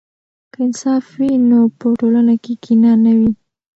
[0.51, 3.31] که انصاف وي نو په ټولنه کې کینه نه وي.